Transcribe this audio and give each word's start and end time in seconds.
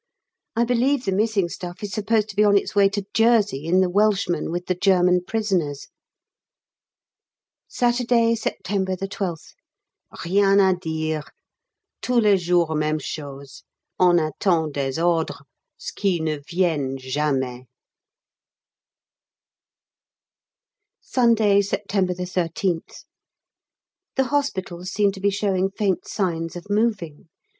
I 0.55 0.63
believe 0.65 1.05
the 1.05 1.11
missing 1.11 1.47
stuff 1.47 1.83
is 1.83 1.91
supposed 1.93 2.27
to 2.29 2.35
be 2.35 2.43
on 2.43 2.57
its 2.57 2.73
way 2.73 2.89
to 2.89 3.05
Jersey 3.13 3.67
in 3.67 3.81
the 3.81 3.89
Welshman 3.91 4.49
with 4.49 4.65
the 4.65 4.73
German 4.73 5.23
prisoners. 5.23 5.89
Saturday, 7.67 8.33
September 8.33 8.95
12th. 8.95 9.53
Rien 10.25 10.57
à 10.57 10.73
dire. 10.81 11.23
Tous 12.01 12.19
les 12.19 12.39
jours 12.41 12.69
même 12.75 12.99
chose 12.99 13.63
on 13.99 14.17
attend 14.17 14.71
des 14.73 14.97
ordres, 14.97 15.43
ce 15.77 15.91
qui 15.93 16.19
ne 16.19 16.39
viennent 16.47 16.97
jamais. 16.97 17.65
Sunday, 20.99 21.61
September 21.61 22.15
13th. 22.15 23.05
The 24.15 24.29
hospitals 24.33 24.89
seem 24.91 25.11
to 25.11 25.19
be 25.21 25.29
showing 25.29 25.69
faint 25.69 26.07
signs 26.07 26.55
of 26.55 26.71
moving. 26.71 27.29